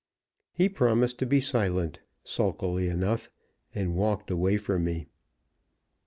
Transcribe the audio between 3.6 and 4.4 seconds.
and walked